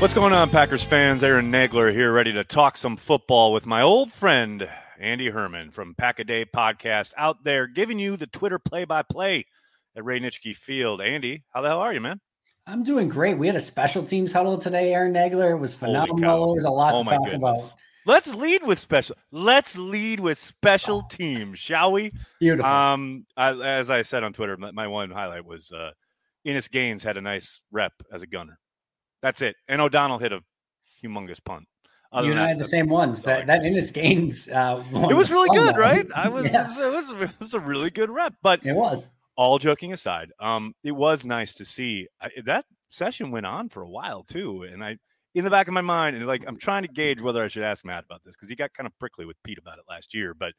[0.00, 1.24] What's going on, Packers fans?
[1.24, 5.96] Aaron Nagler here, ready to talk some football with my old friend Andy Herman from
[5.96, 9.44] Pack a Day Podcast, out there giving you the Twitter play-by-play
[9.96, 11.00] at Ray Nitschke Field.
[11.00, 12.20] Andy, how the hell are you, man?
[12.64, 13.38] I'm doing great.
[13.38, 15.50] We had a special teams huddle today, Aaron Nagler.
[15.50, 16.54] It was phenomenal.
[16.54, 17.36] There's a lot oh to talk goodness.
[17.36, 17.74] about.
[18.06, 19.16] Let's lead with special.
[19.32, 21.08] Let's lead with special oh.
[21.10, 22.12] teams, shall we?
[22.38, 22.70] Beautiful.
[22.70, 25.90] Um, I, as I said on Twitter, my, my one highlight was uh,
[26.44, 28.60] Innis Gaines had a nice rep as a gunner.
[29.22, 29.56] That's it.
[29.68, 30.40] And O'Donnell hit a
[31.02, 31.66] humongous punt.
[32.10, 33.22] Other you and I had the same ones.
[33.24, 34.48] That that Innis Gaines.
[34.48, 36.06] Uh, it was really good, right?
[36.14, 36.46] I was.
[36.46, 36.66] yeah.
[36.66, 39.10] it, was it was a really good rep, but it was.
[39.36, 43.82] All joking aside, um, it was nice to see I, that session went on for
[43.82, 44.96] a while too, and I,
[45.34, 47.62] in the back of my mind, and like I'm trying to gauge whether I should
[47.62, 50.14] ask Matt about this because he got kind of prickly with Pete about it last
[50.14, 50.34] year.
[50.34, 50.54] But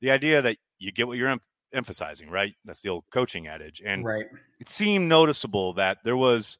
[0.00, 1.40] the idea that you get what you're em-
[1.72, 2.54] emphasizing, right?
[2.64, 4.24] That's the old coaching adage, and right.
[4.58, 6.58] it seemed noticeable that there was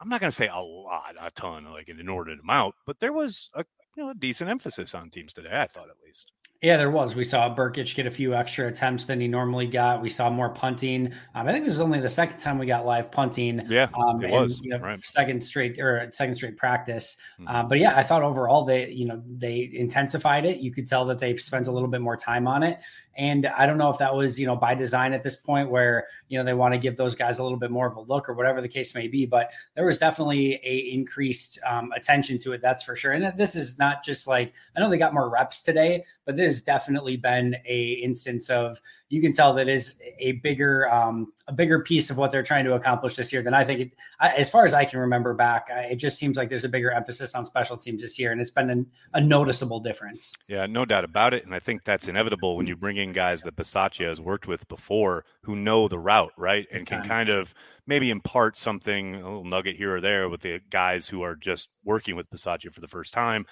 [0.00, 3.12] I'm not going to say a lot, a ton, like an inordinate amount, but there
[3.12, 3.64] was a
[3.96, 5.50] you know a decent emphasis on teams today.
[5.52, 6.32] I thought at least.
[6.60, 7.14] Yeah, there was.
[7.14, 10.02] We saw Brkic get a few extra attempts than he normally got.
[10.02, 11.12] We saw more punting.
[11.32, 13.64] Um, I think this was only the second time we got live punting.
[13.68, 14.58] Yeah, um, it was.
[14.60, 15.00] you know, right.
[15.00, 17.16] second straight or second straight practice.
[17.38, 17.48] Mm-hmm.
[17.48, 20.58] Uh, but yeah, I thought overall they, you know, they intensified it.
[20.58, 22.80] You could tell that they spent a little bit more time on it.
[23.18, 26.06] And I don't know if that was, you know, by design at this point where,
[26.28, 28.28] you know, they want to give those guys a little bit more of a look
[28.28, 29.26] or whatever the case may be.
[29.26, 32.62] But there was definitely a increased um, attention to it.
[32.62, 33.12] That's for sure.
[33.12, 36.52] And this is not just like I know they got more reps today, but this
[36.52, 41.52] has definitely been a instance of you can tell that is a bigger um, a
[41.52, 43.80] bigger piece of what they're trying to accomplish this year than I think.
[43.80, 46.64] It, I, as far as I can remember back, I, it just seems like there's
[46.64, 50.34] a bigger emphasis on special teams this year, and it's been an, a noticeable difference.
[50.46, 53.42] Yeah, no doubt about it, and I think that's inevitable when you bring in guys
[53.42, 57.54] that Bisaccia has worked with before who know the route, right, and can kind of
[57.86, 61.68] maybe impart something a little nugget here or there with the guys who are just
[61.84, 63.46] working with Bisaccia for the first time.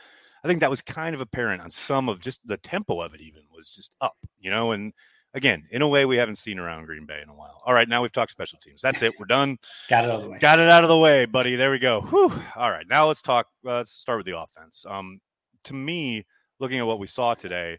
[0.45, 3.21] I think that was kind of apparent on some of just the tempo of it,
[3.21, 4.93] even was just up, you know, and
[5.35, 7.63] again, in a way we haven't seen around Green Bay in a while.
[7.65, 8.81] All right, now we've talked special teams.
[8.81, 9.13] That's it.
[9.19, 9.59] We're done.
[9.89, 10.39] Got it out of the way.
[10.39, 11.57] Got it out of the way, buddy.
[11.57, 12.01] There we go.
[12.01, 12.33] Whew.
[12.57, 13.47] All right, now let's talk.
[13.65, 14.85] Uh, let's start with the offense.
[14.89, 15.21] Um,
[15.65, 16.25] to me,
[16.59, 17.79] looking at what we saw today,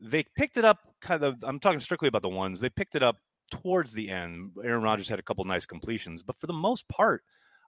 [0.00, 0.78] they picked it up.
[1.00, 1.42] Kind of.
[1.42, 3.16] I'm talking strictly about the ones they picked it up
[3.50, 4.52] towards the end.
[4.62, 7.22] Aaron Rodgers had a couple nice completions, but for the most part,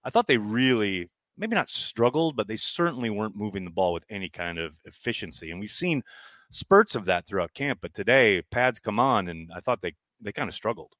[0.04, 4.04] I thought they really maybe not struggled, but they certainly weren't moving the ball with
[4.10, 5.50] any kind of efficiency.
[5.50, 6.02] And we've seen
[6.50, 7.78] spurts of that throughout camp.
[7.80, 10.92] But today, pads come on, and I thought they they kind of struggled.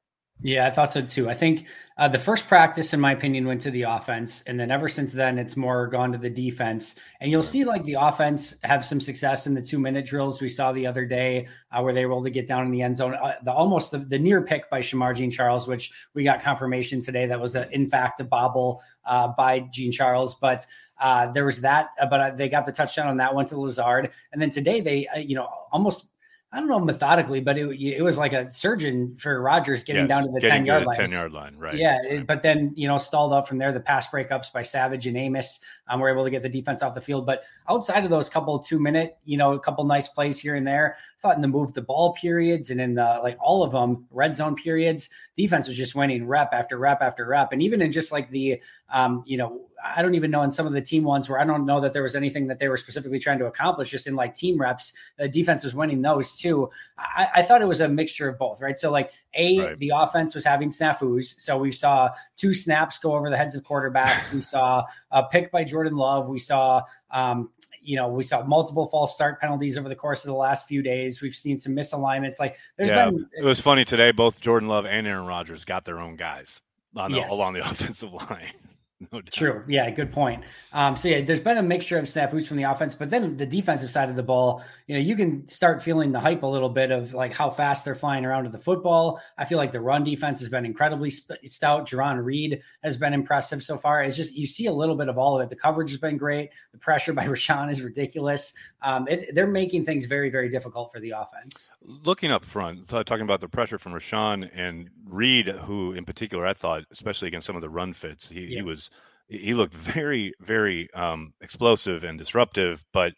[0.43, 1.29] Yeah, I thought so too.
[1.29, 1.67] I think
[1.99, 5.13] uh, the first practice, in my opinion, went to the offense, and then ever since
[5.13, 6.95] then, it's more gone to the defense.
[7.21, 10.49] And you'll see like the offense have some success in the two minute drills we
[10.49, 12.97] saw the other day, uh, where they were able to get down in the end
[12.97, 13.15] zone.
[13.15, 17.03] Uh, the almost the, the, near pick by Shemar Jean Charles, which we got confirmation
[17.03, 20.67] today that was a, in fact a bobble uh, by Jean Charles, but.
[21.03, 24.11] Uh, there was that, uh, but they got the touchdown on that one to Lazard,
[24.35, 26.10] and then today they, you know, almost
[26.53, 30.09] I don't know methodically, but it, it was like a surgeon for Rodgers getting yes,
[30.09, 30.97] down to the 10 yard line.
[30.97, 31.77] 10 yard line, right.
[31.77, 31.99] Yeah.
[32.03, 32.27] Right.
[32.27, 33.71] But then, you know, stalled up from there.
[33.71, 36.97] The pass breakups by Savage and Amos um, were able to get the defense off
[36.97, 37.25] the field.
[37.25, 40.67] But outside of those couple two minute, you know, a couple nice plays here and
[40.67, 43.71] there, I thought in the move the ball periods and in the like all of
[43.71, 47.53] them red zone periods, defense was just winning rep after rep after rep.
[47.53, 48.61] And even in just like the,
[48.93, 51.45] um, you know, I don't even know in some of the team ones where I
[51.45, 53.91] don't know that there was anything that they were specifically trying to accomplish.
[53.91, 56.71] Just in like team reps, the defense was winning those too.
[56.99, 58.79] I, I thought it was a mixture of both, right?
[58.79, 59.79] So like a right.
[59.79, 61.41] the offense was having snafus.
[61.41, 64.33] So we saw two snaps go over the heads of quarterbacks.
[64.33, 66.29] we saw a pick by Jordan Love.
[66.29, 67.51] We saw um,
[67.83, 70.83] you know, we saw multiple false start penalties over the course of the last few
[70.83, 71.23] days.
[71.23, 72.39] We've seen some misalignments.
[72.39, 74.11] Like there's yeah, been it was funny today.
[74.11, 76.61] Both Jordan Love and Aaron Rodgers got their own guys
[76.97, 77.33] on the, yes.
[77.33, 78.53] along the offensive line.
[79.13, 79.65] No True.
[79.67, 80.45] Yeah, good point.
[80.73, 83.47] Um, so yeah, there's been a mixture of snafus from the offense, but then the
[83.47, 86.69] defensive side of the ball, you know, you can start feeling the hype a little
[86.69, 89.21] bit of like how fast they're flying around with the football.
[89.39, 91.89] I feel like the run defense has been incredibly stout.
[91.89, 94.03] Jarran Reed has been impressive so far.
[94.03, 95.49] It's just you see a little bit of all of it.
[95.49, 96.51] The coverage has been great.
[96.73, 98.53] The pressure by Rashan is ridiculous.
[98.83, 101.71] Um, it, they're making things very, very difficult for the offense.
[101.83, 106.53] Looking up front, talking about the pressure from Rashan and Reed, who in particular I
[106.53, 108.57] thought, especially against some of the run fits, he, yeah.
[108.57, 108.90] he was
[109.31, 112.85] he looked very, very um, explosive and disruptive.
[112.93, 113.13] But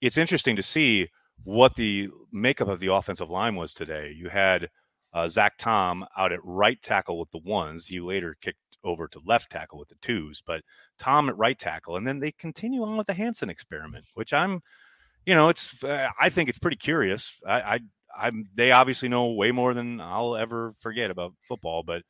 [0.00, 1.08] it's interesting to see
[1.44, 4.12] what the makeup of the offensive line was today.
[4.14, 4.68] You had
[5.14, 7.86] uh, Zach Tom out at right tackle with the ones.
[7.86, 10.62] He later kicked over to left tackle with the twos, but
[10.98, 14.60] Tom at right tackle, and then they continue on with the Hanson experiment, which I'm,
[15.24, 17.36] you know, it's uh, I think it's pretty curious.
[17.46, 17.80] I, I
[18.18, 22.02] I'm they obviously know way more than I'll ever forget about football, but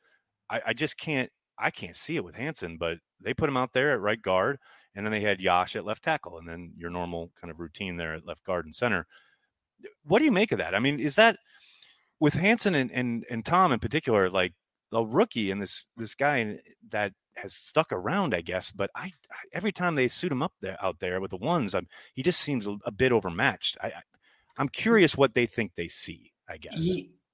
[0.49, 3.73] I, I just can't I can't see it with Hanson, but they put him out
[3.73, 4.59] there at right guard.
[4.95, 7.97] and then they had Yosh at left tackle, and then your normal kind of routine
[7.97, 9.07] there at left guard and center.
[10.03, 10.75] What do you make of that?
[10.75, 11.37] I mean, is that
[12.19, 14.53] with Hanson and and, and Tom in particular, like
[14.91, 16.59] a rookie and this this guy
[16.91, 18.71] that has stuck around, I guess.
[18.71, 19.11] But I
[19.51, 22.39] every time they suit him up there out there with the ones, I'm, he just
[22.39, 23.77] seems a, a bit overmatched.
[23.81, 24.01] I, I
[24.57, 26.31] I'm curious what they think they see.
[26.47, 26.85] I guess.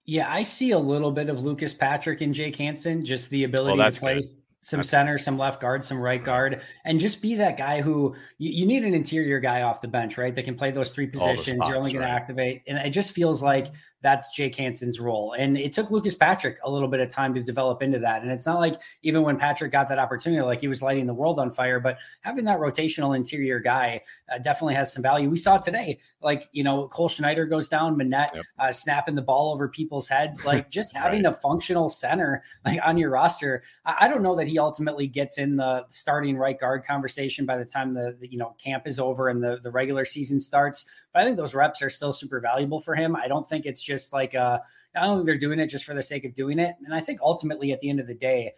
[0.09, 3.77] Yeah, I see a little bit of Lucas Patrick and Jake Hanson, just the ability
[3.77, 4.25] well, to play good
[4.61, 8.51] some center, some left guard, some right guard, and just be that guy who you,
[8.51, 10.33] you, need an interior guy off the bench, right?
[10.33, 11.57] That can play those three positions.
[11.57, 12.09] Spots, You're only going right.
[12.09, 13.67] to activate, and it just feels like
[14.01, 15.33] that's Jake Hanson's role.
[15.33, 18.21] And it took Lucas Patrick a little bit of time to develop into that.
[18.21, 21.13] And it's not like even when Patrick got that opportunity, like he was lighting the
[21.13, 24.01] world on fire, but having that rotational interior guy
[24.33, 25.29] uh, definitely has some value.
[25.29, 28.45] We saw today, like, you know, Cole Schneider goes down, Manette yep.
[28.57, 30.45] uh, snapping the ball over people's heads.
[30.45, 31.33] Like just having right.
[31.33, 33.63] a functional center like on your roster.
[33.85, 37.57] I, I, don't know that he ultimately gets in the starting right guard conversation by
[37.57, 40.85] the time the, the you know camp is over and the, the regular season starts.
[41.13, 43.15] But I think those reps are still super valuable for him.
[43.15, 44.59] I don't think it's just like uh,
[44.95, 46.75] I don't think they're doing it just for the sake of doing it.
[46.85, 48.53] And I think ultimately at the end of the day,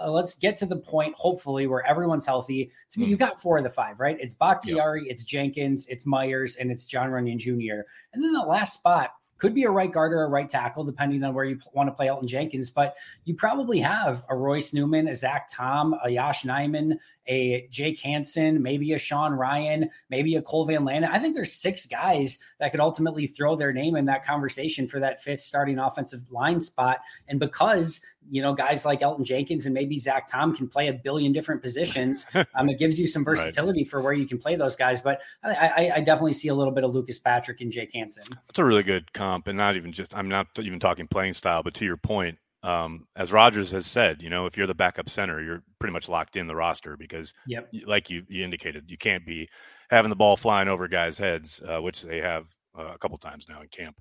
[0.00, 2.70] uh, let's get to the point, hopefully, where everyone's healthy.
[2.90, 3.10] To me, mm.
[3.10, 4.16] you got four of the five, right?
[4.18, 7.82] It's Bakhtiari, it's Jenkins, it's Myers, and it's John Runyan Jr.
[8.12, 11.22] And then the last spot could be a right guard or a right tackle, depending
[11.22, 12.70] on where you want to play Elgton Jenkins.
[12.70, 16.98] But you probably have a Royce Newman, a Zach Tom, a Yosh Nijman,
[17.28, 21.08] a Jake Hanson, maybe a Sean Rhyan, maybe a Cole Van Lanen.
[21.08, 25.00] I think there's six guys that could ultimately throw their name in that conversation for
[25.00, 27.00] that fifth starting offensive line spot.
[27.28, 30.92] And because you know guys like Elgton Jenkins and maybe Zach Tom can play a
[30.92, 33.88] billion different positions, um, it gives you some versatility right.
[33.88, 35.00] for where you can play those guys.
[35.00, 38.24] But I, I, I, definitely see a little bit of Lucas Patrick and Jake Hanson.
[38.46, 41.62] That's a really good comp, and not even just I'm not even talking playing style,
[41.62, 45.08] but to your point, um, as Rodgers has said, you know, if you're the backup
[45.08, 47.70] center, you're pretty much locked in the roster because, yep.
[47.84, 49.48] like you, you indicated, you can't be
[49.88, 52.46] having the ball flying over guys' heads, uh, which they have
[52.76, 53.96] uh, a couple times now in camp.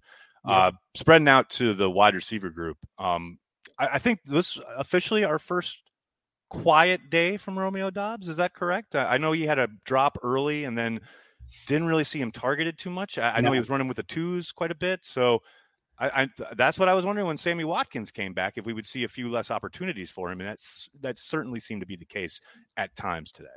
[0.47, 0.55] Yep.
[0.55, 3.37] Uh, spreading out to the wide receiver group, um,
[3.77, 5.77] I, I, think this officially our first
[6.49, 8.27] quiet day from Romeo Doubs.
[8.27, 8.95] Is that correct?
[8.95, 11.01] I, I, know he had a drop early and then
[11.67, 13.19] didn't really see him targeted too much.
[13.19, 15.41] I, I know he was running with the twos quite a bit, so
[15.97, 18.85] I, I, that's what I was wondering when Sammy Watkins came back if we would
[18.85, 22.05] see a few less opportunities for him, and that's that certainly seemed to be the
[22.05, 22.41] case
[22.77, 23.47] at times today.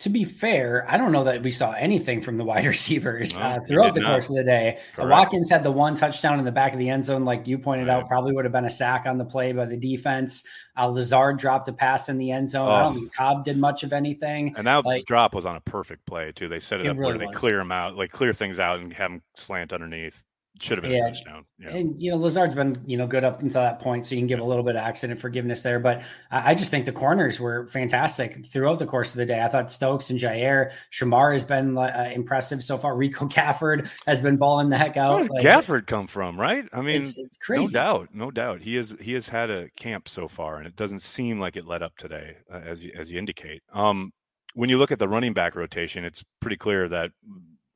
[0.00, 3.44] To be fair, I don't know that we saw anything from the wide receivers no,
[3.44, 4.12] uh, throughout the not.
[4.12, 4.78] course of the day.
[4.98, 7.88] Watkins had the one touchdown in the back of the end zone, like you pointed
[7.88, 7.94] right.
[7.94, 10.44] out, probably would have been a sack on the play by the defense.
[10.76, 12.68] Uh, Lazard dropped a pass in the end zone.
[12.68, 12.72] Oh.
[12.72, 13.00] I don't oh.
[13.00, 14.54] think Cobb did much of anything.
[14.56, 16.48] And that like, drop was on a perfect play too.
[16.48, 18.80] They set it, it up really where they clear him out, like clear things out,
[18.80, 20.22] and have him slant underneath.
[20.60, 21.06] Should have been yeah.
[21.06, 21.46] a touchdown.
[21.58, 21.70] Yeah.
[21.70, 24.04] And you know, Lazard's been, you know, good up until that point.
[24.04, 25.78] So you can give a little bit of accident forgiveness there.
[25.80, 29.42] But I, I, just think the corners were fantastic throughout the course of the day.
[29.42, 32.94] I thought Stokes and Jair, Shemar has been uh, impressive so far.
[32.94, 35.12] Rico Gafford has been balling the heck out.
[35.12, 36.66] Where does like, Gafford come from, right?
[36.72, 37.64] I mean, it's, it's, crazy.
[37.64, 38.08] No doubt.
[38.12, 38.60] No doubt.
[38.60, 41.66] He is, he has had a camp so far and it doesn't seem like it
[41.66, 43.62] let up today, uh, as, you, as you indicate.
[43.72, 44.12] Um,
[44.54, 47.12] when you look at the running back rotation, it's pretty clear that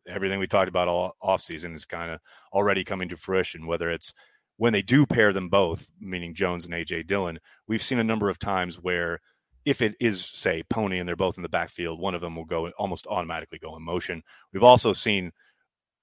[0.08, 2.20] everything we talked about all offseason is kind of
[2.52, 4.14] already coming to fruition, whether it's
[4.56, 8.28] when they do pair them both, meaning Jones and AJ Dillon, we've seen a number
[8.28, 9.20] of times where
[9.64, 12.44] if it is, say, Pony and they're both in the backfield, one of them will
[12.44, 14.22] go almost automatically go in motion.
[14.52, 15.32] We've also seen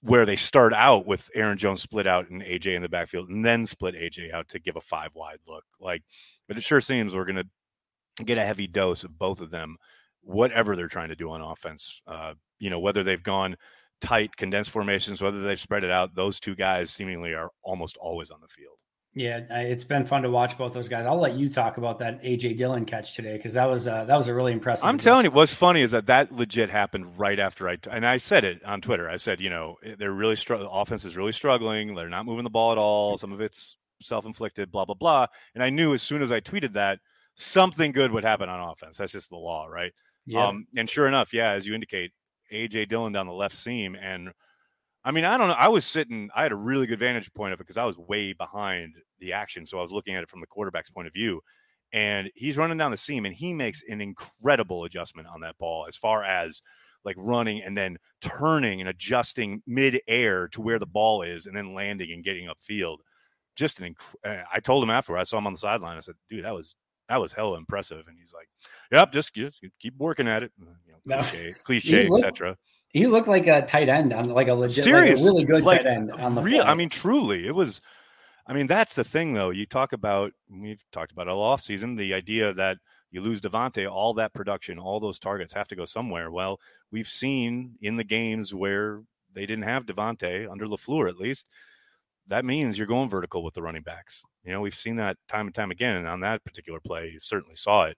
[0.02, 3.46] where they start out with Aaron Jones split out and AJ in the backfield and
[3.46, 5.64] then split AJ out to give a five wide look.
[5.80, 6.02] Like,
[6.48, 7.36] but it sure seems we're going
[8.18, 9.78] to get a heavy dose of both of them,
[10.22, 12.02] whatever they're trying to do on offense.
[12.08, 13.58] Uh, you know, whether they've gone
[14.02, 18.32] tight condensed formations, whether they've spread it out, those two guys seemingly are almost always
[18.32, 18.76] on the field.
[19.14, 21.06] Yeah, it's been fun to watch both those guys.
[21.06, 24.16] I'll let you talk about that AJ Dillon catch today because that was uh, that
[24.16, 24.86] was a really impressive.
[24.86, 28.18] I'm telling you, what's funny is that that legit happened right after I and I
[28.18, 29.10] said it on Twitter.
[29.10, 30.70] I said, you know, they're really struggling.
[30.70, 31.94] The offense is really struggling.
[31.94, 33.18] They're not moving the ball at all.
[33.18, 34.72] Some of it's self inflicted.
[34.72, 35.28] Blah blah blah.
[35.56, 37.00] And I knew as soon as I tweeted that
[37.36, 38.96] something good would happen on offense.
[38.96, 39.92] That's just the law, right?
[40.26, 40.48] Yeah.
[40.48, 42.14] Um, and sure enough, yeah, as you indicate,
[42.52, 43.96] AJ Dillon down the left seam.
[43.96, 44.32] And
[45.04, 45.56] I mean, I don't know.
[45.56, 47.98] I was sitting, I had a really good vantage point of it because I was
[47.98, 49.66] way behind the action.
[49.66, 51.42] So I was looking at it from the quarterback's point of view.
[51.94, 55.86] And he's running down the seam and he makes an incredible adjustment on that ball
[55.88, 56.62] as far as
[57.04, 61.74] like running and then turning and adjusting mid-air to where the ball is and then
[61.74, 62.98] landing and getting upfield.
[63.56, 65.98] Just an inc- eh, I told him after I saw him on the sideline.
[65.98, 66.76] I said, "Dude, that was
[67.12, 68.08] that was hella impressive.
[68.08, 68.48] And he's like,
[68.92, 72.58] "Yep, just, just keep working at it." You know, cliche, cliche, etc.
[72.88, 75.64] He looked like a tight end on like a legit, Serious, like a really good
[75.64, 76.42] like, tight end on the.
[76.42, 77.82] Real, I mean, truly, it was.
[78.48, 79.50] I mean, that's the thing, though.
[79.50, 82.78] You talk about we've talked about all off season the idea that
[83.12, 86.32] You lose Davante, all that production, all those targets have to go somewhere.
[86.32, 86.60] Well,
[86.92, 89.02] we've seen in the games where
[89.36, 91.48] they didn't have Davante under LaFleur at least.
[92.28, 94.24] That means you're going vertical with the running backs.
[94.44, 95.98] You know, we've seen that time and time again.
[95.98, 97.98] And on that particular play, you certainly saw it.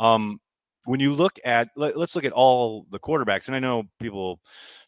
[0.00, 0.40] Um,
[0.86, 4.40] when you look at, let, us look at all the quarterbacks, and I know people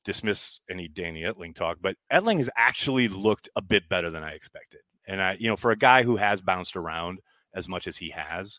[0.05, 4.33] dismiss any Danny Etling talk, but Etling has actually looked a bit better than I
[4.33, 4.81] expected.
[5.07, 7.21] And I, you know, for a guy who has bounced around
[7.55, 8.59] as much as he has,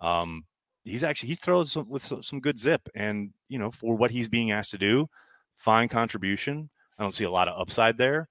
[0.00, 0.44] um,
[0.84, 4.10] he's actually he throws some, with some, some good zip, and you know, for what
[4.10, 5.08] he's being asked to do,
[5.56, 6.68] fine contribution.
[6.98, 8.28] I don't see a lot of upside there,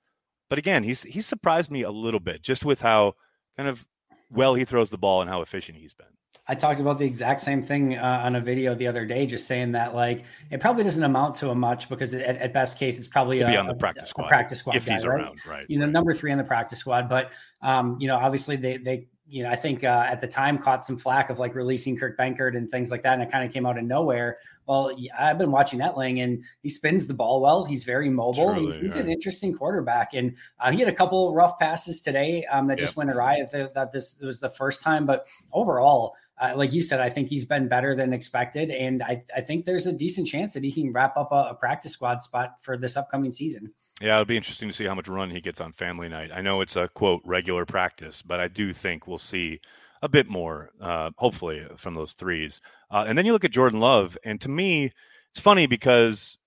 [0.49, 3.13] but again, he's he's surprised me a little bit just with how
[3.57, 3.85] kind of
[4.29, 6.07] well he throws the ball and how efficient he's been.
[6.45, 9.47] I talked about the exact same thing uh, on a video the other day, just
[9.47, 12.77] saying that like it probably doesn't amount to a much because it, at, at, best
[12.77, 15.21] case it's probably a, on the practice squad, practice squad if guy, he's right?
[15.21, 15.65] around, right?
[15.69, 15.93] You know, right.
[15.93, 17.31] number three on the practice squad, but
[17.61, 20.85] um, you know, obviously they they you know, I think uh, at the time caught
[20.85, 23.51] some flack of like releasing Kurt Benkert and things like that, and it kind of
[23.51, 24.37] came out of nowhere.
[24.67, 27.65] Well, I've been watching Etling, and he spins the ball well.
[27.65, 28.53] He's very mobile.
[28.53, 29.01] Truly, he's, he's yeah.
[29.01, 32.95] an interesting quarterback, and uh, he had a couple rough passes today um, that just
[32.95, 33.41] went awry.
[33.41, 37.27] I thought this was the first time, but overall, uh, like you said, I think
[37.27, 40.71] he's been better than expected, and I, I think there's a decent chance that he
[40.71, 43.73] can wrap up a, a practice squad spot for this upcoming season.
[44.01, 46.31] Yeah, it'll be interesting to see how much run he gets on family night.
[46.33, 49.59] I know it's a quote regular practice, but I do think we'll see
[50.01, 52.59] a bit more, uh, hopefully, from those threes.
[52.91, 54.91] Uh, and then you look at Jordan Love, and to me,
[55.29, 56.37] it's funny because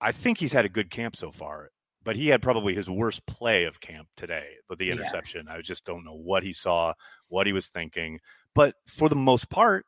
[0.00, 1.70] I think he's had a good camp so far,
[2.02, 5.46] but he had probably his worst play of camp today with the interception.
[5.48, 5.56] Yeah.
[5.56, 6.94] I just don't know what he saw,
[7.28, 8.18] what he was thinking.
[8.54, 9.84] But for the most part,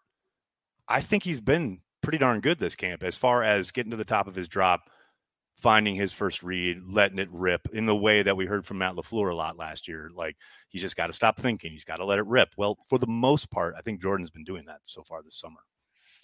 [0.86, 4.04] I think he's been pretty darn good this camp as far as getting to the
[4.04, 4.82] top of his drop
[5.56, 8.94] finding his first read, letting it rip in the way that we heard from Matt
[8.94, 10.10] LaFleur a lot last year.
[10.14, 10.36] Like
[10.68, 11.72] he's just got to stop thinking.
[11.72, 12.50] He's got to let it rip.
[12.56, 15.60] Well, for the most part, I think Jordan's been doing that so far this summer.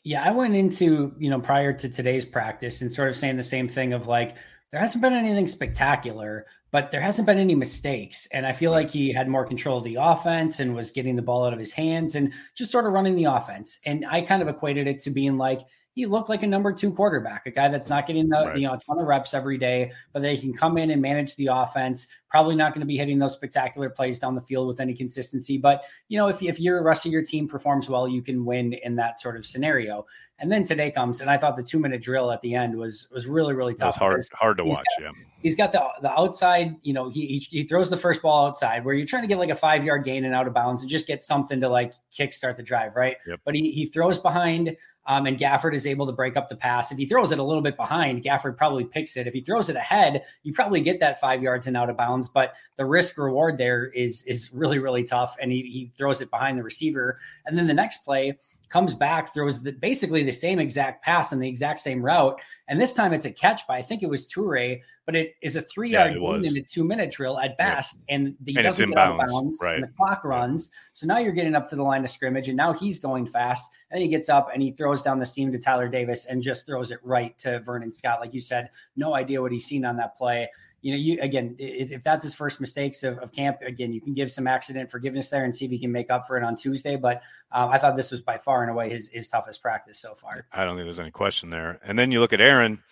[0.02, 3.42] Yeah, I went into, you know, prior to today's practice and sort of saying the
[3.42, 4.34] same thing of like,
[4.72, 8.26] there hasn't been anything spectacular, but there hasn't been any mistakes.
[8.32, 11.22] And I feel like he had more control of the offense and was getting the
[11.22, 13.78] ball out of his hands and just sort of running the offense.
[13.84, 15.62] And I kind of equated it to being like,
[15.94, 18.56] he looked like a number two quarterback, a guy that's not getting the, right.
[18.56, 21.34] you know a ton of reps every day, but they can come in and manage
[21.36, 22.06] the offense.
[22.30, 25.58] Probably not going to be hitting those spectacular plays down the field with any consistency,
[25.58, 28.72] but you know if if your rest of your team performs well, you can win
[28.72, 30.06] in that sort of scenario.
[30.40, 33.08] And then today comes, and I thought the two minute drill at the end was
[33.12, 33.96] was really really tough.
[33.96, 34.78] hard hard to watch.
[34.98, 35.10] Got, yeah,
[35.42, 36.76] he's got the the outside.
[36.80, 39.38] You know, he, he, he throws the first ball outside where you're trying to get
[39.38, 41.92] like a five yard gain and out of bounds and just get something to like
[42.10, 43.18] kickstart the drive, right?
[43.26, 43.40] Yep.
[43.44, 44.76] But he he throws behind.
[45.06, 46.92] Um, and Gafford is able to break up the pass.
[46.92, 49.26] If he throws it a little bit behind, Gafford probably picks it.
[49.26, 52.28] If he throws it ahead, you probably get that five yards and out of bounds.
[52.28, 55.36] But the risk reward there is is really really tough.
[55.40, 57.18] And he he throws it behind the receiver.
[57.46, 58.38] And then the next play,
[58.70, 62.40] comes back, throws the, basically the same exact pass and the exact same route.
[62.68, 65.56] And this time it's a catch by, I think it was Toure, but it is
[65.56, 67.98] a three yard yeah, gain in a two minute drill at best.
[68.08, 68.14] Yeah.
[68.14, 69.74] And he and doesn't get out of bounds right.
[69.74, 70.70] and the clock runs.
[70.92, 73.68] So now you're getting up to the line of scrimmage and now he's going fast.
[73.90, 76.64] And he gets up and he throws down the seam to Tyler Davis and just
[76.64, 78.20] throws it right to Vernon Scott.
[78.20, 80.48] Like you said, no idea what he's seen on that play
[80.82, 84.14] you know, you again, if that's his first mistakes of, of, camp, again, you can
[84.14, 86.56] give some accident forgiveness there and see if he can make up for it on
[86.56, 86.96] Tuesday.
[86.96, 87.22] But
[87.52, 90.46] um, I thought this was by far and away his, his toughest practice so far.
[90.52, 91.78] I don't think there's any question there.
[91.84, 92.82] And then you look at Aaron.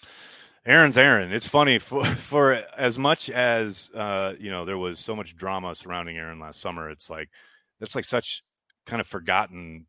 [0.66, 1.32] Aaron's Aaron.
[1.32, 5.74] It's funny for, for as much as uh, you know there was so much drama
[5.74, 6.90] surrounding Aaron last summer.
[6.90, 7.30] It's like
[7.80, 8.42] it's like such
[8.84, 9.86] kind of forgotten,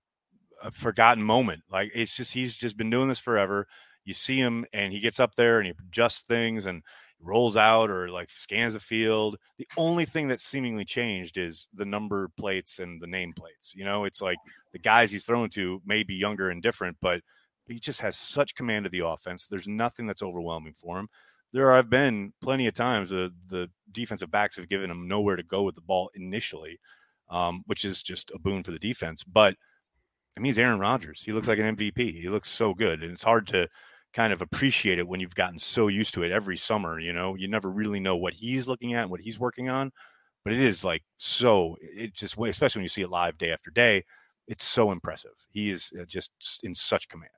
[0.63, 1.63] a forgotten moment.
[1.69, 3.67] Like it's just he's just been doing this forever.
[4.05, 6.81] You see him and he gets up there and he adjusts things and
[7.21, 9.37] rolls out or like scans the field.
[9.57, 13.73] The only thing that's seemingly changed is the number plates and the name plates.
[13.75, 14.37] You know, it's like
[14.71, 17.21] the guys he's thrown to may be younger and different, but
[17.67, 19.47] he just has such command of the offense.
[19.47, 21.07] There's nothing that's overwhelming for him.
[21.51, 25.43] There have been plenty of times uh, the defensive backs have given him nowhere to
[25.43, 26.79] go with the ball initially,
[27.29, 29.23] um, which is just a boon for the defense.
[29.23, 29.55] But
[30.37, 31.21] I mean, he's Aaron Rodgers.
[31.23, 32.21] He looks like an MVP.
[32.21, 33.67] He looks so good, and it's hard to
[34.13, 36.99] kind of appreciate it when you've gotten so used to it every summer.
[36.99, 39.91] You know, you never really know what he's looking at, what he's working on,
[40.43, 41.75] but it is like so.
[41.81, 44.03] It just, especially when you see it live day after day,
[44.47, 45.31] it's so impressive.
[45.51, 46.31] He is uh, just
[46.63, 47.31] in such command.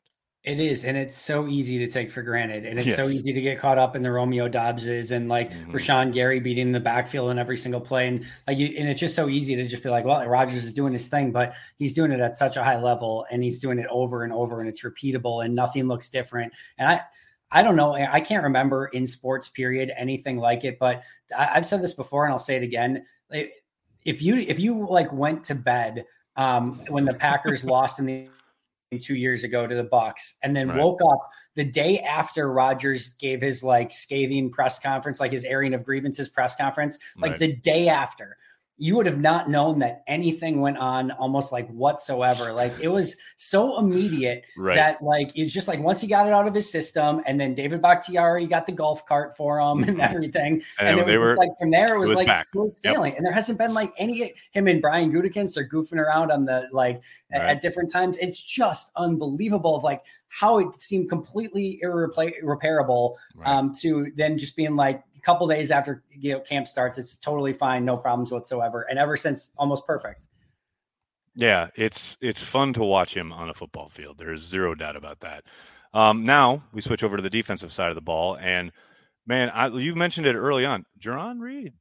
[0.43, 2.95] It is, and it's so easy to take for granted, and it's yes.
[2.95, 5.71] so easy to get caught up in the Romeo Doubses and like mm-hmm.
[5.71, 9.13] Rashan Gary beating the backfield in every single play, and like you, and it's just
[9.13, 12.11] so easy to just be like, well, Rodgers is doing his thing, but he's doing
[12.11, 14.81] it at such a high level, and he's doing it over and over, and it's
[14.81, 16.53] repeatable, and nothing looks different.
[16.79, 17.01] And I,
[17.51, 21.03] I don't know, I can't remember in sports period anything like it, but
[21.37, 23.05] I, I've said this before, and I'll say it again.
[23.29, 26.05] If you if you like went to bed
[26.35, 28.29] um, when the Packers lost in the
[28.99, 30.77] two years ago to the Bucs, and then right.
[30.77, 35.73] woke up the day after Rodgers gave his like scathing press conference, like his airing
[35.73, 37.39] of grievances press conference, like right.
[37.39, 38.37] the day after
[38.81, 42.51] you would have not known that anything went on almost like whatsoever.
[42.51, 44.73] Like it was so immediate right.
[44.73, 47.53] that like it's just like once he got it out of his system, and then
[47.53, 50.01] David Bakhtiari got the golf cart for him and mm-hmm.
[50.01, 50.63] everything.
[50.79, 53.11] and, and it was were, like from there it was, it was like smooth sailing.
[53.11, 53.17] Yep.
[53.17, 56.67] And there hasn't been like any him and Brian Gutekunst are goofing around on the
[56.71, 57.51] like right.
[57.51, 58.17] at, different times.
[58.17, 63.47] It's just unbelievable of like how it seemed completely irreparable right.
[63.47, 67.53] um, to then just being like couple days after you know camp starts, it's totally
[67.53, 70.27] fine, no problems whatsoever, and ever since almost perfect.
[71.35, 74.17] Yeah, it's it's fun to watch him on a football field.
[74.17, 75.43] There's zero doubt about that.
[75.93, 78.71] Um, now we switch over to the defensive side of the ball, and
[79.25, 81.73] man, I, you mentioned it early on, Jarran Reed.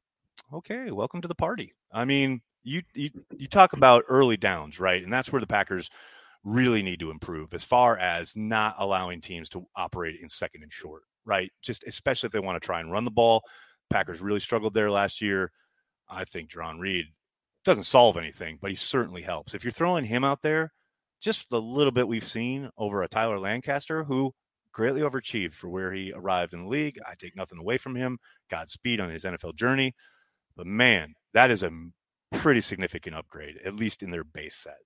[0.53, 1.73] Okay, welcome to the party.
[1.91, 5.03] I mean, you you you talk about early downs, right?
[5.03, 5.89] And that's where the Packers
[6.43, 10.73] really need to improve as far as not allowing teams to operate in second and
[10.73, 11.51] short right?
[11.61, 13.43] Just especially if they want to try and run the ball.
[13.89, 15.51] Packers really struggled there last year.
[16.09, 17.05] I think Jarran Reed
[17.63, 19.53] doesn't solve anything, but he certainly helps.
[19.53, 20.71] If you're throwing him out there,
[21.21, 24.33] just the little bit we've seen over a Tyler Lancaster, who
[24.73, 26.99] greatly overachieved for where he arrived in the league.
[27.07, 28.17] I take nothing away from him.
[28.49, 29.93] Godspeed on his NFL journey.
[30.55, 31.71] But man, that is a
[32.33, 34.77] pretty significant upgrade, at least in their base set.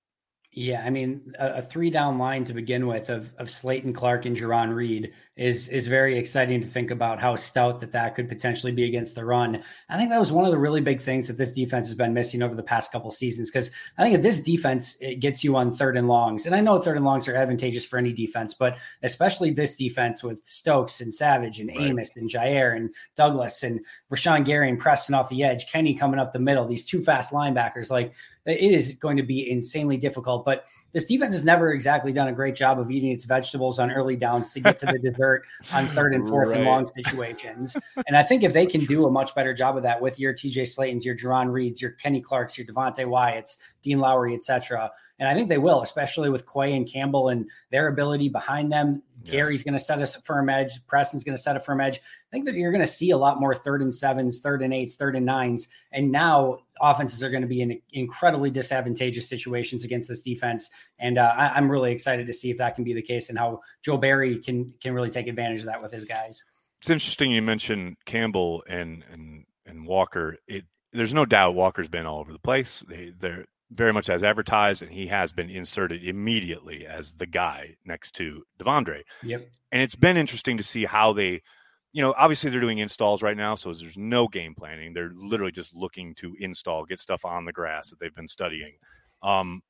[0.57, 4.25] Yeah, I mean, a, a, three down line to begin with of, of Slaton Clark
[4.25, 8.29] and Jarran Reed is is very exciting to think about how stout that that could
[8.29, 9.61] potentially be against the run.
[9.89, 12.13] I think that was one of the really big things that this defense has been
[12.13, 13.51] missing over the past couple seasons.
[13.51, 16.61] Because I think if this defense it gets you on third and longs, and I
[16.61, 21.01] know third and longs are advantageous for any defense, but especially this defense with Stokes
[21.01, 21.81] and Savage and right.
[21.81, 26.17] Amos and Jair and Douglas and Rashan Gary and Preston off the edge, Kenny coming
[26.17, 28.13] up the middle, these two fast linebackers, like
[28.45, 30.45] it is going to be insanely difficult.
[30.45, 33.91] But this defense has never exactly done a great job of eating its vegetables on
[33.91, 36.57] early downs to get to the dessert on third and fourth right.
[36.57, 37.75] and long situations.
[38.07, 40.33] And I think if they can do a much better job of that with your
[40.33, 44.91] TJ Slatons, your Jarran Reeds, your Kenny Clarks, your Devonte Wyatts, Dean Lowry, etc.
[45.19, 49.01] And I think they will, especially with Quay and Campbell and their ability behind them.
[49.25, 49.31] Yes.
[49.31, 50.85] Gary's going to set a firm edge.
[50.87, 51.97] Preston's going to set a firm edge.
[51.97, 54.73] I think that you're going to see a lot more third and sevens, third and
[54.73, 55.67] eights, third and nines.
[55.91, 60.69] And now offenses are going to be in incredibly disadvantageous situations against this defense.
[60.99, 63.37] And uh, I, am really excited to see if that can be the case and
[63.37, 66.43] how Joe Barry can can really take advantage of that with his guys.
[66.79, 70.37] It's interesting you mentioned Campbell and and and Walker.
[70.47, 72.83] It there's no doubt Walker's been all over the place.
[72.87, 77.75] They they're very much as advertised, and he has been inserted immediately as the guy
[77.85, 79.01] next to De'Vondre.
[79.23, 79.49] Yep.
[79.71, 81.41] And it's been interesting to see how they
[81.95, 84.91] you know, obviously they're doing installs right now, so there's no game planning.
[84.91, 88.73] They're literally just looking to install, get stuff on the grass that they've been studying.
[89.23, 89.61] Um,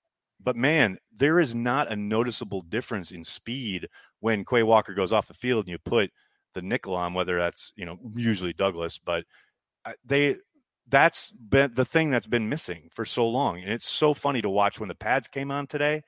[0.43, 3.87] but man, there is not a noticeable difference in speed
[4.21, 6.09] when Quay Walker goes off the field and you put
[6.55, 9.23] the nickel on, whether that's you know usually Douglas, but
[9.85, 10.35] uh, they
[10.87, 14.49] that's been the thing that's been missing for so long, and it's so funny to
[14.49, 16.03] watch when the pads came on today.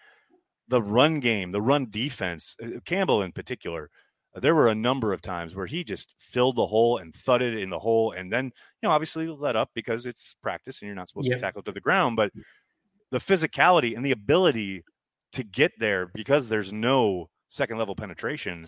[0.69, 3.89] The run game, the run defense, uh, Campbell in particular
[4.35, 7.71] there were a number of times where he just filled the hole and thudded in
[7.71, 8.51] the hole and then you
[8.83, 11.81] know obviously let up because it's practice and you're not supposed to tackle to the
[11.81, 12.31] ground but
[13.09, 14.83] the physicality and the ability
[15.31, 18.67] to get there because there's no second level penetration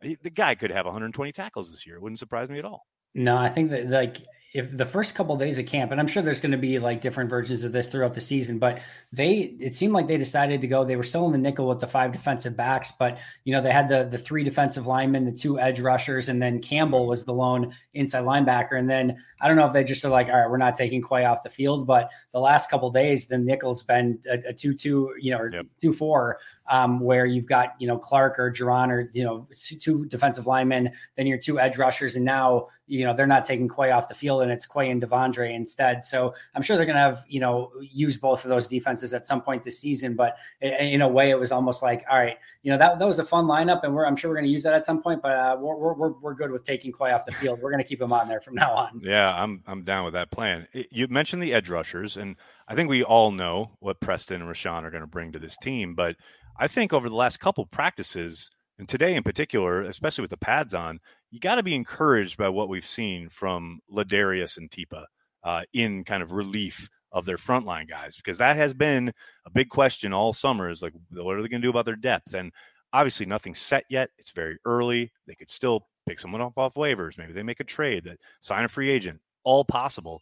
[0.00, 1.96] the guy could have 120 tackles this year.
[1.96, 2.86] It wouldn't surprise me at all.
[3.14, 4.18] No, I think that like
[4.52, 6.80] if the first couple of days of camp, and I'm sure there's going to be
[6.80, 8.80] like different versions of this throughout the season, but
[9.12, 10.84] they it seemed like they decided to go.
[10.84, 13.70] They were still in the nickel with the five defensive backs, but you know they
[13.70, 17.32] had the the three defensive linemen, the two edge rushers, and then Campbell was the
[17.32, 18.76] lone inside linebacker.
[18.76, 21.00] And then I don't know if they just are like, all right, we're not taking
[21.00, 24.74] Quay off the field, but the last couple days, the nickel's been a, a two
[24.74, 25.66] two, you know, or yep.
[25.80, 26.38] two four
[26.70, 29.46] um, where you've got you know Clark or Jarran or you know
[29.80, 33.68] two defensive linemen, then your two edge rushers, and now you know they're not taking
[33.68, 36.04] Quay off the field, and it's Quay and De'Vondre instead.
[36.04, 39.26] So I'm sure they're going to have you know use both of those defenses at
[39.26, 40.16] some point this season.
[40.16, 43.18] But in a way, it was almost like, all right, you know that that was
[43.18, 45.22] a fun lineup, and we're I'm sure we're going to use that at some point.
[45.22, 47.60] But uh, we're, we're we're good with taking Quay off the field.
[47.60, 49.00] We're going to keep him on there from now on.
[49.02, 50.66] Yeah, I'm I'm down with that plan.
[50.72, 52.36] You mentioned the edge rushers, and
[52.68, 55.56] I think we all know what Preston and Rashan are going to bring to this
[55.56, 56.16] team, but
[56.60, 60.74] I think over the last couple practices, and today in particular, especially with the pads
[60.74, 61.00] on,
[61.30, 65.04] you got to be encouraged by what we've seen from Ladarius and Tipa
[65.44, 69.12] uh, in kind of relief of their frontline guys, because that has been
[69.46, 70.70] a big question all summer.
[70.70, 72.34] Is like, what are they going to do about their depth?
[72.34, 72.52] And
[72.92, 74.10] obviously, nothing's set yet.
[74.18, 75.12] It's very early.
[75.26, 77.18] They could still pick someone up off waivers.
[77.18, 79.20] Maybe they make a trade, that sign a free agent.
[79.44, 80.20] All possible.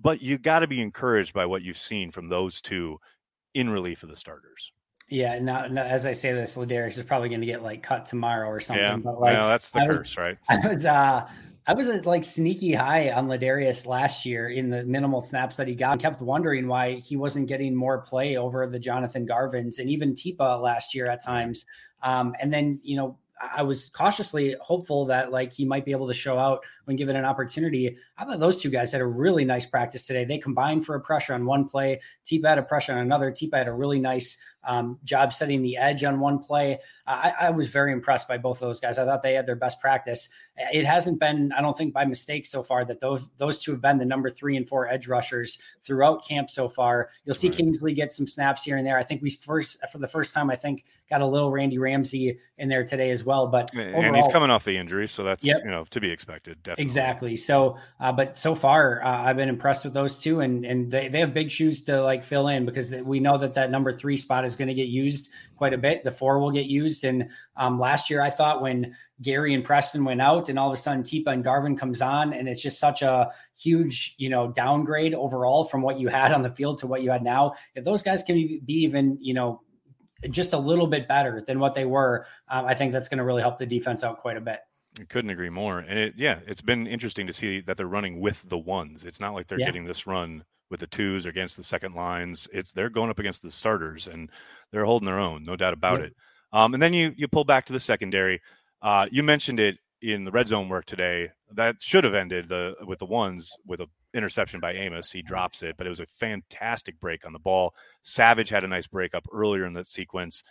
[0.00, 2.98] But you got to be encouraged by what you've seen from those two
[3.54, 4.72] in relief of the starters.
[5.08, 8.06] Yeah, now, now, as I say this, Ladarius is probably going to get like cut
[8.06, 8.84] tomorrow or something.
[8.84, 10.38] Yeah, but like, that's the I curse, was, right?
[10.48, 11.28] I was, uh,
[11.66, 15.66] I was at like sneaky high on Ladarius last year in the minimal snaps that
[15.66, 15.94] he got.
[15.94, 20.14] I kept wondering why he wasn't getting more play over the Jonathan Garvins and even
[20.14, 21.64] Tipa last year at times.
[22.02, 23.18] Um, and then you know
[23.56, 27.16] I was cautiously hopeful that like he might be able to show out when given
[27.16, 27.96] an opportunity.
[28.16, 30.24] I thought those two guys had a really nice practice today.
[30.24, 32.00] They combined for a pressure on one play.
[32.24, 33.30] Tipa had a pressure on another.
[33.30, 34.36] Tipa had a really nice
[34.66, 36.78] um, job setting the edge on one play.
[37.06, 38.98] I, I, was very impressed by both of those guys.
[38.98, 40.30] I thought they had their best practice.
[40.56, 43.82] It hasn't been, I don't think, by mistake so far that those those two have
[43.82, 47.10] been the number three and four edge rushers throughout camp so far.
[47.24, 47.56] You'll see right.
[47.56, 48.96] Kingsley get some snaps here and there.
[48.96, 52.38] I think we first, for the first time, I think got a little Randy Ramsey
[52.56, 53.48] in there today as well.
[53.48, 55.60] But and overall, he's coming off the injury, so that's yep.
[55.64, 56.62] you know to be expected.
[56.62, 56.82] Definitely.
[56.82, 57.36] Exactly.
[57.36, 61.08] So, uh, but so far, uh, I've been impressed with those two, and and they,
[61.08, 64.16] they have big shoes to like fill in because we know that that number three
[64.16, 66.04] spot is going to get used quite a bit.
[66.04, 67.04] The four will get used.
[67.04, 70.74] And um, last year, I thought when Gary and Preston went out, and all of
[70.74, 74.52] a sudden Tipa and Garvin comes on, and it's just such a huge, you know,
[74.52, 77.54] downgrade overall from what you had on the field to what you had now.
[77.74, 79.62] If those guys can be, be even, you know,
[80.30, 83.24] just a little bit better than what they were, um, I think that's going to
[83.24, 84.60] really help the defense out quite a bit.
[84.98, 85.80] I couldn't agree more.
[85.80, 89.04] And it, yeah, it's been interesting to see that they're running with the ones.
[89.04, 89.66] It's not like they're yeah.
[89.66, 92.48] getting this run with the twos or against the second lines.
[92.52, 94.28] It's they're going up against the starters and
[94.72, 96.16] they're holding their own, no doubt about it.
[96.52, 98.40] Um, and then you you pull back to the secondary.
[98.82, 101.30] Uh, you mentioned it in the red zone work today.
[101.52, 105.12] That should have ended the with the ones with a interception by Amos.
[105.12, 107.72] He drops it, but it was a fantastic break on the ball.
[108.02, 110.42] Savage had a nice break up earlier in the sequence,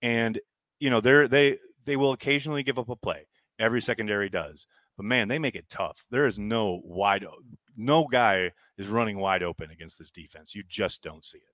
[0.00, 0.40] and
[0.78, 3.26] you know they they they will occasionally give up a play.
[3.58, 4.66] Every secondary does,
[4.96, 6.04] but man, they make it tough.
[6.10, 7.24] There is no wide
[7.82, 10.54] no guy is running wide open against this defense.
[10.54, 11.51] You just don't see it.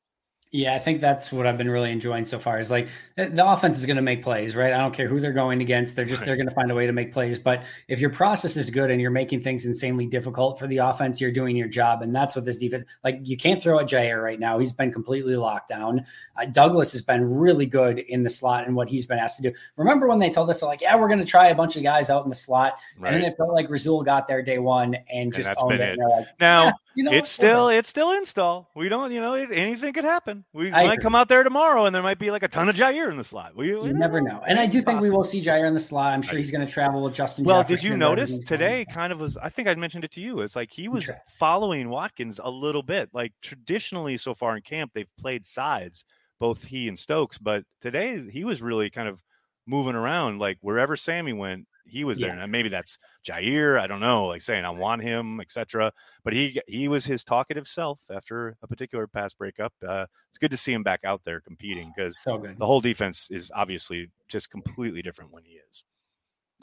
[0.50, 2.58] Yeah, I think that's what I've been really enjoying so far.
[2.58, 4.72] Is like the offense is going to make plays, right?
[4.72, 6.26] I don't care who they're going against; they're just right.
[6.26, 7.38] they're going to find a way to make plays.
[7.38, 11.20] But if your process is good and you're making things insanely difficult for the offense,
[11.20, 12.84] you're doing your job, and that's what this defense.
[13.04, 16.06] Like you can't throw at Jair right now; he's been completely locked down.
[16.34, 19.50] Uh, Douglas has been really good in the slot and what he's been asked to
[19.50, 19.52] do.
[19.76, 22.08] Remember when they told us like, yeah, we're going to try a bunch of guys
[22.08, 23.12] out in the slot, right.
[23.12, 25.80] and then it felt like Rasul got there day one and just and owned it.
[25.80, 25.98] it.
[25.98, 28.70] Like, now yeah, you know it's still it's still install.
[28.74, 30.37] We don't, you know, anything could happen.
[30.52, 31.02] We I might agree.
[31.02, 33.24] come out there tomorrow and there might be like a ton of Jair in the
[33.24, 33.56] slot.
[33.56, 34.42] We, we you never know.
[34.46, 36.12] And I do think we will see Jair in the slot.
[36.12, 37.44] I'm sure he's going to travel with Justin.
[37.44, 38.84] Well, Jefferson did you notice today?
[38.84, 39.36] Kind of was.
[39.36, 40.40] I think I mentioned it to you.
[40.40, 43.10] It's like he was following Watkins a little bit.
[43.12, 46.04] Like traditionally, so far in camp, they've played sides,
[46.38, 47.38] both he and Stokes.
[47.38, 49.22] But today, he was really kind of
[49.66, 50.38] moving around.
[50.38, 52.34] Like wherever Sammy went, he was there.
[52.34, 52.42] Yeah.
[52.42, 53.78] And maybe that's Jair.
[53.80, 55.92] I don't know, like saying I want him, etc.
[56.24, 59.72] But he he was his talkative self after a particular pass breakup.
[59.86, 63.28] Uh, it's good to see him back out there competing because so the whole defense
[63.30, 65.84] is obviously just completely different when he is.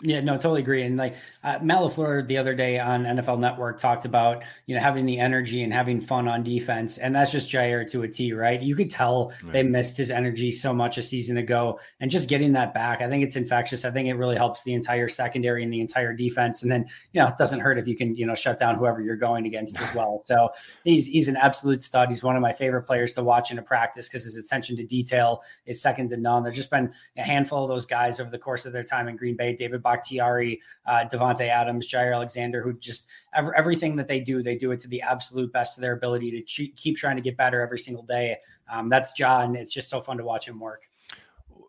[0.01, 0.83] Yeah, no, totally agree.
[0.83, 4.81] And like uh, Matt LaFleur the other day on NFL Network talked about, you know,
[4.81, 6.97] having the energy and having fun on defense.
[6.97, 8.61] And that's just Jair to a T, right?
[8.61, 9.53] You could tell right.
[9.53, 11.79] they missed his energy so much a season ago.
[12.01, 13.85] And just getting that back, I think it's infectious.
[13.85, 16.61] I think it really helps the entire secondary and the entire defense.
[16.61, 18.99] And then, you know, it doesn't hurt if you can, you know, shut down whoever
[18.99, 20.19] you're going against as well.
[20.25, 20.49] So
[20.83, 22.09] he's he's an absolute stud.
[22.09, 24.85] He's one of my favorite players to watch in a practice because his attention to
[24.85, 26.43] detail is second to none.
[26.43, 29.15] There's just been a handful of those guys over the course of their time in
[29.15, 29.55] Green Bay.
[29.55, 34.57] David Bakhtiari, uh, Davante Adams, Jair Alexander, who just every, everything that they do, they
[34.57, 36.41] do it to the absolute best of their ability to
[36.75, 38.37] keep trying to get better every single day.
[38.71, 39.55] Um, that's John.
[39.55, 40.81] It's just so fun to watch him work.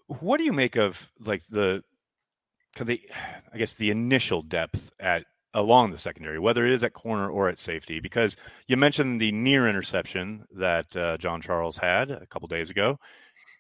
[0.07, 1.85] What do you make of like the,
[2.81, 3.01] the,
[3.53, 5.25] I guess the initial depth at
[5.55, 9.33] along the secondary, whether it is at corner or at safety, because you mentioned the
[9.33, 12.99] near interception that uh, Jean Charles had a couple days ago,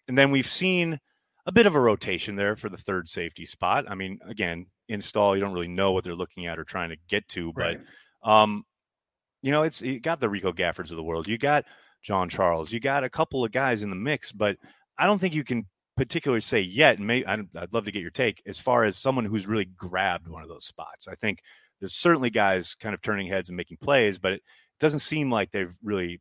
[0.07, 1.01] and then we've seen
[1.47, 3.85] a bit of a rotation there for the third safety spot.
[3.89, 6.97] I mean, again, install you don't really know what they're looking at or trying to
[7.09, 7.77] get to, but
[8.25, 8.43] right.
[8.43, 8.65] um,
[9.43, 11.65] you know, it's you got the Rico Gaffords of the world, you got
[12.03, 14.57] Jean Charles, you got a couple of guys in the mix, but
[14.99, 16.99] I don't think you can particularly say yet.
[16.99, 19.65] And maybe I'd, I'd love to get your take as far as someone who's really
[19.65, 21.09] grabbed one of those spots.
[21.09, 21.41] I think
[21.81, 24.43] there's certainly guys kind of turning heads and making plays, but it
[24.81, 26.21] doesn't seem like they've really,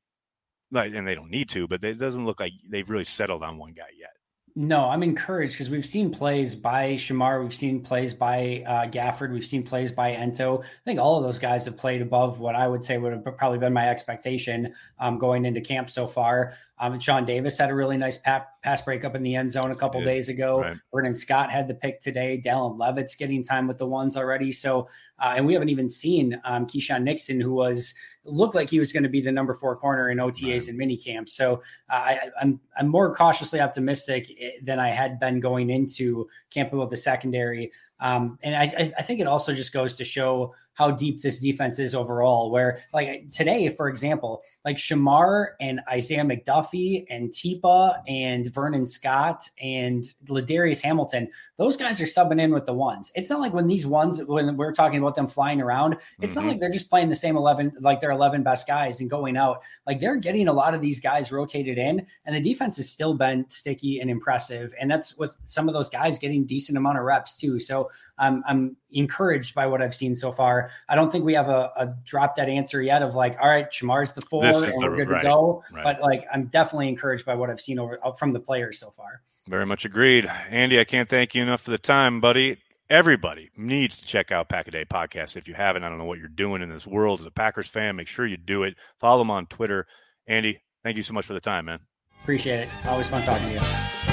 [0.71, 3.57] like, and they don't need to, but it doesn't look like they've really settled on
[3.57, 4.11] one guy yet.
[4.57, 9.33] No, I'm encouraged because we've seen plays by Shemar, we've seen plays by uh, Gafford,
[9.33, 10.63] we've seen plays by Ento.
[10.63, 13.37] I think all of those guys have played above what I would say would have
[13.37, 16.55] probably been my expectation um, going into camp so far.
[16.77, 20.03] Um, Sean Davis had a really nice pass breakup in the end zone a couple
[20.03, 20.61] days ago.
[20.61, 20.77] Right.
[20.93, 22.41] Vernon Scott had the pick today.
[22.43, 24.51] Dallin Leavitt's getting time with the ones already.
[24.51, 27.93] So, uh, and we haven't even seen um, Keisean Nixon, who was
[28.25, 30.67] looked like he was going to be the number four corner in OTAs right.
[30.67, 31.33] and mini camps.
[31.33, 36.27] So uh, I, I'm I'm more cautiously optimistic eh, than I had been going into
[36.49, 37.71] camp about the secondary.
[38.01, 41.79] Um, and I, I think it also just goes to show how deep this defense
[41.79, 42.51] is overall.
[42.51, 49.47] Where like today, for example, like Shemar and Isaiah McDuffie and Tipa and Vernon Scott
[49.61, 53.11] and Ladarius Hamilton, those guys are subbing in with the ones.
[53.15, 56.41] It's not like when these ones when we're talking about them flying around, it's mm-hmm.
[56.41, 59.37] not like they're just playing the same eleven, like their eleven best guys and going
[59.37, 59.61] out.
[59.85, 63.13] Like they're getting a lot of these guys rotated in, and the defense has still
[63.13, 64.73] been sticky and impressive.
[64.81, 67.59] And that's with some of those guys getting decent amount of reps too.
[67.59, 70.71] So I'm I'm encouraged by what I've seen so far.
[70.89, 73.69] I don't think we have a, a drop that answer yet of like, all right,
[73.69, 74.21] Shemar's the
[74.59, 75.63] four and the, we're good right, to go.
[75.71, 75.83] Right.
[75.83, 78.91] But like, I'm definitely encouraged by what I've seen over uh, from the players so
[78.91, 79.21] far.
[79.47, 80.79] Very much agreed, Andy.
[80.79, 82.57] I can't thank you enough for the time, buddy.
[82.89, 85.83] Everybody needs to check out Pack a Day podcast if you haven't.
[85.83, 87.95] I don't know what you're doing in this world as a Packers fan.
[87.95, 88.75] Make sure you do it.
[88.99, 89.87] Follow them on Twitter.
[90.27, 91.79] Andy, thank you so much for the time, man.
[92.21, 92.69] Appreciate it.
[92.85, 94.04] Always fun talking to you.